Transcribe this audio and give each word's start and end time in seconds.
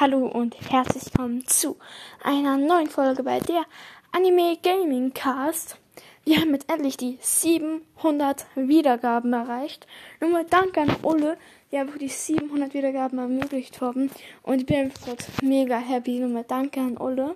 Hallo 0.00 0.28
und 0.28 0.54
herzlich 0.70 1.06
willkommen 1.06 1.44
zu 1.48 1.76
einer 2.22 2.56
neuen 2.56 2.86
Folge 2.86 3.24
bei 3.24 3.40
der 3.40 3.64
Anime 4.12 4.56
Gaming 4.62 5.12
Cast. 5.12 5.76
Wir 6.24 6.40
haben 6.40 6.52
jetzt 6.52 6.70
endlich 6.70 6.96
die 6.96 7.18
700 7.20 8.46
Wiedergaben 8.54 9.32
erreicht. 9.32 9.88
Nur 10.20 10.30
mal 10.30 10.44
danke 10.48 10.82
an 10.82 10.94
Ulle, 11.02 11.36
die 11.72 11.78
einfach 11.78 11.98
die 11.98 12.06
700 12.06 12.74
Wiedergaben 12.74 13.18
ermöglicht 13.18 13.80
haben. 13.80 14.08
Und 14.44 14.60
ich 14.60 14.66
bin 14.66 14.76
einfach 14.76 15.16
mega 15.42 15.78
happy. 15.78 16.20
Nur 16.20 16.28
mal 16.28 16.44
danke 16.46 16.78
an 16.78 16.96
Ulle. 16.96 17.34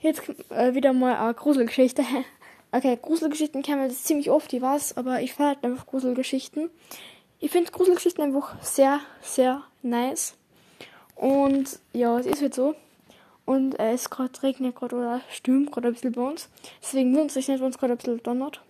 Jetzt 0.00 0.20
äh, 0.50 0.74
wieder 0.74 0.92
mal 0.92 1.16
eine 1.16 1.32
Gruselgeschichte. 1.32 2.04
Okay, 2.72 2.98
Gruselgeschichten 3.00 3.62
kennen 3.62 3.82
wir 3.82 3.86
jetzt 3.86 4.04
ziemlich 4.04 4.30
oft, 4.30 4.50
die 4.50 4.60
was, 4.60 4.96
aber 4.96 5.20
ich 5.20 5.32
feiere 5.32 5.50
halt 5.50 5.62
einfach 5.62 5.86
Gruselgeschichten. 5.86 6.70
Ich 7.38 7.52
finde 7.52 7.70
Gruselgeschichten 7.70 8.24
einfach 8.24 8.60
sehr, 8.62 8.98
sehr 9.22 9.62
nice. 9.82 10.36
Und 11.16 11.78
ja, 11.92 12.18
es 12.18 12.26
ist 12.26 12.42
halt 12.42 12.54
so. 12.54 12.74
Und 13.44 13.78
äh, 13.78 13.92
es 13.92 14.10
gerade 14.10 14.42
regnet 14.42 14.74
gerade 14.74 14.96
oder 14.96 15.20
stürmt 15.30 15.70
gerade 15.70 15.88
ein 15.88 15.94
bisschen 15.94 16.12
bei 16.12 16.22
uns. 16.22 16.48
Deswegen 16.82 17.12
wundert 17.14 17.32
sich 17.32 17.48
nicht, 17.48 17.60
wenn 17.60 17.70
es 17.70 17.78
gerade 17.78 17.92
ein 17.92 17.98
bisschen 17.98 18.22
donnert. 18.22 18.60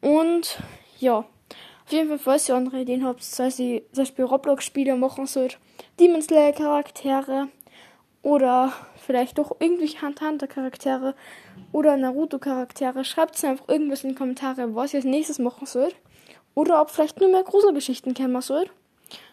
Und 0.00 0.58
ja, 0.98 1.18
auf 1.18 1.92
jeden 1.92 2.08
Fall, 2.08 2.18
falls 2.18 2.48
ihr 2.48 2.56
andere 2.56 2.80
Ideen 2.80 3.04
habt, 3.04 3.22
sei 3.22 3.50
sie 3.50 3.84
zum 3.92 4.02
Beispiel 4.02 4.24
Roblox-Spiele 4.24 4.96
machen 4.96 5.26
sollt, 5.26 5.58
Demon 6.00 6.22
Slayer-Charaktere 6.22 7.48
oder 8.22 8.72
vielleicht 8.96 9.38
doch 9.38 9.56
irgendwelche 9.60 10.00
Hunter-Charaktere 10.02 11.14
oder 11.72 11.96
Naruto-Charaktere, 11.96 13.04
schreibt 13.04 13.36
es 13.36 13.44
einfach 13.44 13.68
irgendwas 13.68 14.04
in 14.04 14.10
die 14.10 14.14
Kommentare, 14.16 14.74
was 14.74 14.94
ihr 14.94 14.98
als 14.98 15.04
nächstes 15.04 15.38
machen 15.38 15.66
sollt. 15.66 15.94
Oder 16.54 16.80
ob 16.82 16.90
vielleicht 16.90 17.20
nur 17.20 17.30
mehr 17.30 17.44
Gruselgeschichten 17.44 18.14
kennen 18.14 18.40
sollt. 18.42 18.70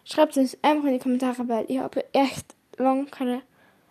Schreibt 0.05 0.37
es 0.37 0.57
einfach 0.61 0.85
in 0.85 0.93
die 0.93 0.99
Kommentare, 0.99 1.47
weil 1.47 1.65
ich 1.67 1.79
habe 1.79 2.05
echt 2.13 2.55
lang 2.77 3.09
keine, 3.11 3.41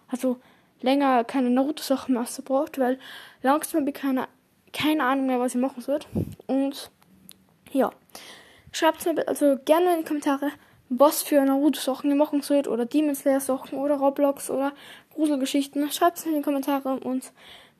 also 0.08 0.38
länger 0.80 1.24
keine 1.24 1.50
Naruto-Sachen 1.50 2.14
mehr 2.14 2.22
ausgebraucht, 2.22 2.78
weil 2.78 2.98
langsam 3.42 3.80
habe 3.80 3.90
ich 3.90 3.96
keine, 3.96 4.28
keine 4.72 5.04
Ahnung 5.04 5.26
mehr, 5.26 5.40
was 5.40 5.54
ich 5.54 5.60
machen 5.60 5.82
soll. 5.82 6.00
Und 6.46 6.90
ja, 7.72 7.90
schreibt 8.72 9.04
mir 9.06 9.26
also 9.28 9.58
gerne 9.64 9.92
in 9.94 9.98
die 10.00 10.04
Kommentare, 10.04 10.50
was 10.88 11.22
für 11.22 11.44
Naruto-Sachen 11.44 12.10
ihr 12.10 12.16
machen 12.16 12.42
sollt 12.42 12.66
oder 12.66 12.86
Demon 12.86 13.14
Slayer-Sachen 13.14 13.78
oder 13.78 13.96
Roblox 13.96 14.50
oder 14.50 14.72
Gruselgeschichten. 15.14 15.90
Schreibt 15.92 16.18
es 16.18 16.26
in 16.26 16.34
die 16.34 16.42
Kommentare 16.42 17.00
und 17.00 17.32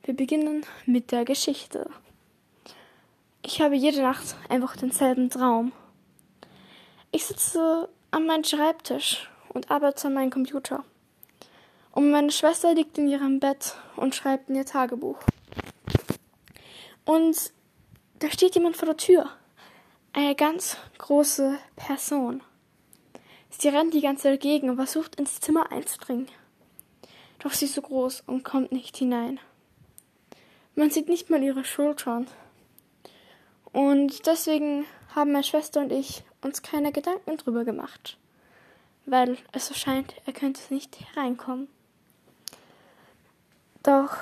wir 0.03 0.15
beginnen 0.15 0.65
mit 0.85 1.11
der 1.11 1.25
Geschichte. 1.25 1.89
Ich 3.41 3.61
habe 3.61 3.75
jede 3.75 4.01
Nacht 4.01 4.35
einfach 4.49 4.75
denselben 4.75 5.29
Traum. 5.29 5.71
Ich 7.11 7.25
sitze 7.25 7.89
an 8.11 8.25
meinem 8.25 8.43
Schreibtisch 8.43 9.29
und 9.49 9.71
arbeite 9.71 10.07
an 10.07 10.13
meinem 10.13 10.29
Computer. 10.29 10.83
Und 11.91 12.11
meine 12.11 12.31
Schwester 12.31 12.73
liegt 12.73 12.97
in 12.97 13.07
ihrem 13.07 13.39
Bett 13.39 13.75
und 13.95 14.15
schreibt 14.15 14.49
in 14.49 14.55
ihr 14.55 14.65
Tagebuch. 14.65 15.17
Und 17.05 17.51
da 18.19 18.29
steht 18.29 18.55
jemand 18.55 18.77
vor 18.77 18.87
der 18.87 18.97
Tür. 18.97 19.29
Eine 20.13 20.35
ganz 20.35 20.77
große 20.97 21.57
Person. 21.75 22.41
Sie 23.49 23.69
rennt 23.69 23.93
die 23.93 24.01
ganze 24.01 24.23
Zeit 24.23 24.33
dagegen 24.33 24.69
und 24.69 24.75
versucht 24.75 25.15
ins 25.15 25.39
Zimmer 25.39 25.71
einzudringen. 25.71 26.27
Doch 27.39 27.51
sie 27.51 27.65
ist 27.65 27.75
so 27.75 27.81
groß 27.81 28.23
und 28.27 28.43
kommt 28.43 28.71
nicht 28.71 28.97
hinein. 28.97 29.39
Man 30.75 30.91
sieht 30.91 31.09
nicht 31.09 31.29
mal 31.29 31.41
ihre 31.41 31.65
Schultern. 31.65 32.27
Und 33.71 34.25
deswegen 34.25 34.85
haben 35.15 35.31
meine 35.31 35.43
Schwester 35.43 35.81
und 35.81 35.91
ich 35.91 36.23
uns 36.41 36.61
keine 36.61 36.91
Gedanken 36.91 37.37
drüber 37.37 37.65
gemacht, 37.65 38.17
weil 39.05 39.37
es 39.51 39.67
so 39.67 39.73
scheint, 39.73 40.15
er 40.25 40.33
könnte 40.33 40.73
nicht 40.73 40.97
hereinkommen. 41.13 41.67
Doch 43.83 44.17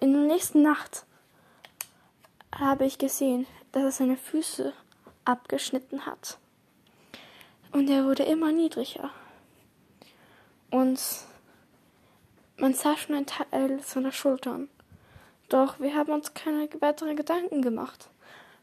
in 0.00 0.12
der 0.12 0.22
nächsten 0.22 0.62
Nacht 0.62 1.04
habe 2.54 2.84
ich 2.84 2.98
gesehen, 2.98 3.46
dass 3.72 3.82
er 3.82 3.92
seine 3.92 4.16
Füße 4.16 4.72
abgeschnitten 5.24 6.06
hat. 6.06 6.38
Und 7.72 7.88
er 7.88 8.04
wurde 8.04 8.24
immer 8.24 8.50
niedriger. 8.50 9.10
Und 10.70 11.00
man 12.56 12.74
sah 12.74 12.96
schon 12.96 13.14
ein 13.14 13.26
Teil 13.26 13.80
seiner 13.82 14.12
Schultern. 14.12 14.68
Doch 15.48 15.80
wir 15.80 15.94
haben 15.94 16.12
uns 16.12 16.34
keine 16.34 16.68
weiteren 16.80 17.16
Gedanken 17.16 17.62
gemacht, 17.62 18.08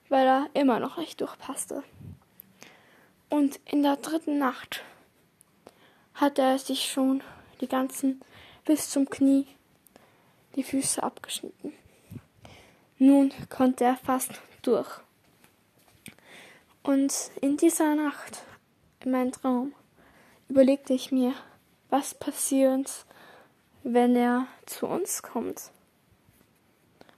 weil 0.09 0.25
er 0.28 0.50
immer 0.53 0.79
noch 0.79 0.97
nicht 0.97 1.22
durchpasste. 1.22 1.84
Und 3.29 3.59
in 3.66 3.84
der 3.84 3.97
dritten 3.97 4.38
Nacht 4.38 4.84
hatte 6.13 6.41
er 6.41 6.59
sich 6.59 6.90
schon 6.90 7.22
die 7.62 7.68
ganzen 7.68 8.22
bis 8.66 8.90
zum 8.90 9.09
Knie 9.09 9.47
die 10.56 10.63
Füße 10.63 11.03
abgeschnitten. 11.03 11.73
Nun 12.97 13.31
konnte 13.50 13.84
er 13.84 13.96
fast 13.97 14.31
durch. 14.63 14.90
Und 16.84 17.13
in 17.41 17.57
dieser 17.57 17.96
Nacht, 17.96 18.44
in 19.03 19.12
meinem 19.12 19.31
Traum, 19.31 19.73
überlegte 20.50 20.94
ich 20.94 21.12
mir, 21.12 21.34
was 21.90 22.16
passiert, 22.16 23.06
wenn 23.84 24.16
er 24.16 24.47
zu 24.66 24.88
uns 24.88 25.22
kommt. 25.22 25.72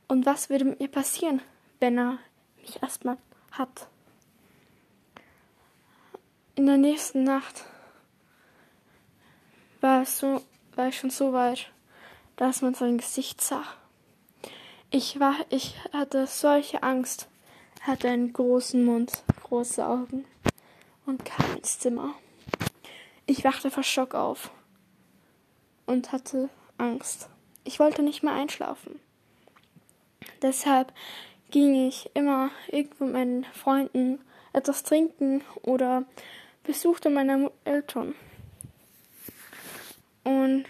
Und 0.07 0.25
was 0.25 0.49
würde 0.49 0.65
mit 0.65 0.79
mir 0.79 0.89
passieren, 0.89 1.41
wenn 1.79 1.97
er 1.97 2.17
mich 2.69 2.83
erstmal 2.83 3.17
hat. 3.51 3.87
In 6.55 6.65
der 6.65 6.77
nächsten 6.77 7.23
Nacht 7.23 7.65
war, 9.81 10.01
es 10.03 10.19
so, 10.19 10.41
war 10.75 10.89
ich 10.89 10.99
schon 10.99 11.09
so 11.09 11.33
weit, 11.33 11.71
dass 12.35 12.61
man 12.61 12.73
sein 12.73 12.97
Gesicht 12.97 13.41
sah. 13.41 13.63
Ich 14.91 15.19
war, 15.19 15.35
ich 15.49 15.75
hatte 15.93 16.27
solche 16.27 16.83
Angst, 16.83 17.27
hatte 17.81 18.09
einen 18.09 18.33
großen 18.33 18.83
Mund, 18.83 19.23
große 19.43 19.85
Augen 19.85 20.25
und 21.05 21.25
kam 21.25 21.55
ins 21.55 21.79
Zimmer. 21.79 22.13
Ich 23.25 23.43
wachte 23.43 23.71
vor 23.71 23.83
Schock 23.83 24.15
auf 24.15 24.51
und 25.85 26.11
hatte 26.11 26.49
Angst. 26.77 27.29
Ich 27.63 27.79
wollte 27.79 28.03
nicht 28.03 28.23
mehr 28.23 28.33
einschlafen. 28.33 28.99
Deshalb 30.41 30.93
ging 31.51 31.87
ich 31.87 32.09
immer 32.13 32.51
irgendwo 32.67 33.05
mit 33.05 33.13
meinen 33.13 33.43
Freunden 33.45 34.19
etwas 34.53 34.83
trinken 34.83 35.43
oder 35.61 36.05
besuchte 36.63 37.09
meine 37.09 37.51
Eltern. 37.65 38.15
Und 40.23 40.65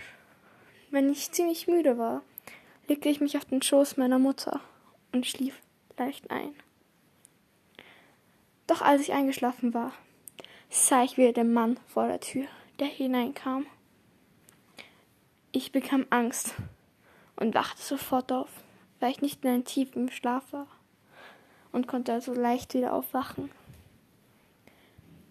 wenn 0.91 1.12
ich 1.12 1.31
ziemlich 1.31 1.67
müde 1.67 1.97
war, 1.97 2.22
legte 2.88 3.09
ich 3.09 3.22
mich 3.22 3.38
auf 3.38 3.45
den 3.45 3.62
Schoß 3.62 3.97
meiner 3.97 4.19
Mutter 4.19 4.62
und 5.12 5.28
schlief 5.28 5.59
leicht 5.97 6.31
ein. 6.31 6.53
Doch 8.67 8.81
als 8.81 9.01
ich 9.01 9.13
eingeschlafen 9.13 9.73
war, 9.73 9.91
sah 10.69 11.03
ich 11.03 11.17
wieder 11.17 11.34
den 11.34 11.51
Mann 11.53 11.79
vor 11.88 12.07
der 12.07 12.19
Tür, 12.19 12.46
der 12.79 12.88
hineinkam. 12.88 13.66
Ich 15.51 15.72
bekam 15.72 16.06
Angst 16.11 16.53
und 17.35 17.56
wachte 17.56 17.81
sofort 17.81 18.31
auf, 18.31 18.50
weil 19.00 19.12
ich 19.12 19.22
nicht 19.22 19.44
in 19.44 19.52
einem 19.52 19.66
tiefen 19.66 20.12
Schlaf 20.12 20.52
war 20.52 20.68
und 21.72 21.88
konnte 21.88 22.14
also 22.14 22.34
leicht 22.34 22.74
wieder 22.74 22.94
aufwachen. 22.94 23.52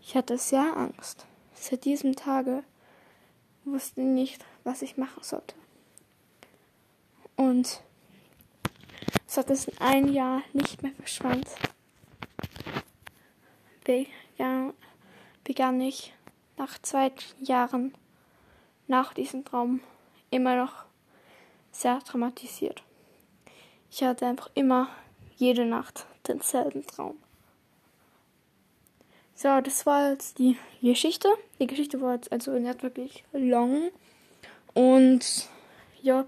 Ich 0.01 0.17
hatte 0.17 0.39
sehr 0.39 0.77
Angst. 0.77 1.27
Seit 1.55 1.85
diesem 1.85 2.17
Tage 2.17 2.63
wusste 3.65 4.01
nicht, 4.01 4.45
was 4.65 4.83
ich 4.83 4.97
machen 4.97 5.23
sollte. 5.23 5.55
Und 7.37 7.83
seit 9.27 9.51
es 9.51 9.69
ein 9.81 10.13
Jahr 10.13 10.43
nicht 10.53 10.83
mehr 10.83 10.93
verschwand, 10.93 11.47
begann, 13.85 14.73
begann 15.45 15.81
ich 15.81 16.15
nach 16.57 16.79
zwei 16.81 17.13
Jahren 17.41 17.95
nach 18.87 19.13
diesem 19.13 19.45
Traum 19.45 19.81
immer 20.31 20.57
noch 20.57 20.85
sehr 21.71 21.99
traumatisiert. 22.01 22.83
Ich 23.91 24.03
hatte 24.03 24.27
einfach 24.27 24.51
immer 24.55 24.89
jede 25.37 25.65
Nacht 25.65 26.07
denselben 26.27 26.87
Traum. 26.87 27.17
So, 29.35 29.61
das 29.61 29.87
war 29.87 30.11
jetzt 30.11 30.39
die 30.39 30.57
Geschichte. 30.83 31.29
Die 31.61 31.69
Geschichte 31.69 32.01
war 32.01 32.15
jetzt 32.15 32.33
also 32.33 32.51
nicht 32.53 32.83
wirklich 32.83 33.25
lang. 33.33 33.91
Und 34.75 35.49
ja, 36.03 36.25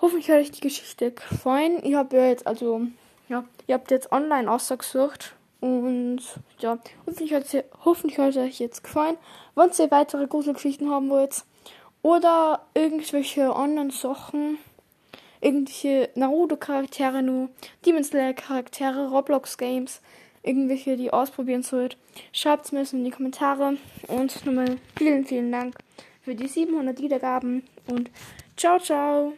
hoffentlich 0.00 0.30
hat 0.30 0.36
euch 0.38 0.50
die 0.50 0.60
Geschichte 0.60 1.12
gefallen. 1.12 1.80
Ich 1.82 1.94
habe 1.94 2.16
ja 2.16 2.26
jetzt, 2.26 2.46
also, 2.46 2.82
ja, 3.28 3.44
ihr 3.66 3.74
habt 3.74 3.90
jetzt 3.90 4.12
online 4.12 4.50
ausgesucht. 4.50 5.34
Und 5.60 6.20
ja, 6.58 6.78
hoffentlich 7.06 7.32
hat, 7.32 7.44
es, 7.44 7.64
hoffentlich 7.84 8.18
hat 8.18 8.36
euch 8.36 8.58
jetzt 8.58 8.84
gefallen. 8.84 9.16
Wenn 9.54 9.70
ihr 9.78 9.90
weitere 9.90 10.26
Gruselgeschichten 10.26 10.90
haben 10.90 11.08
wollt 11.08 11.44
oder 12.02 12.66
irgendwelche 12.74 13.54
anderen 13.56 13.90
Sachen, 13.90 14.58
irgendwelche 15.46 16.10
Naruto-Charaktere 16.16 17.22
nur, 17.22 17.50
Demon 17.84 18.02
Slayer-Charaktere, 18.02 19.10
Roblox-Games, 19.10 20.00
irgendwelche, 20.42 20.96
die 20.96 21.12
ausprobieren 21.12 21.62
sollt, 21.62 21.96
schreibt 22.32 22.66
es 22.66 22.72
mir 22.72 22.84
in 22.92 23.04
die 23.04 23.12
Kommentare 23.12 23.76
und 24.08 24.44
nochmal 24.44 24.78
vielen, 24.96 25.24
vielen 25.24 25.52
Dank 25.52 25.76
für 26.22 26.34
die 26.34 26.48
700 26.48 27.00
Wiedergaben 27.00 27.62
und 27.86 28.10
ciao, 28.56 28.80
ciao. 28.80 29.34